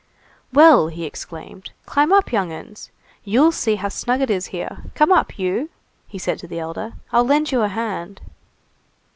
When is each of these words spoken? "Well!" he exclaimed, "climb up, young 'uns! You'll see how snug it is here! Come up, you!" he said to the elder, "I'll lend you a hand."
"Well!" 0.51 0.87
he 0.87 1.03
exclaimed, 1.05 1.69
"climb 1.85 2.11
up, 2.11 2.31
young 2.31 2.51
'uns! 2.51 2.89
You'll 3.23 3.51
see 3.51 3.75
how 3.75 3.89
snug 3.89 4.19
it 4.21 4.31
is 4.31 4.47
here! 4.47 4.85
Come 4.95 5.11
up, 5.11 5.37
you!" 5.37 5.69
he 6.07 6.17
said 6.17 6.39
to 6.39 6.47
the 6.47 6.57
elder, 6.57 6.93
"I'll 7.11 7.23
lend 7.23 7.51
you 7.51 7.61
a 7.61 7.67
hand." 7.67 8.19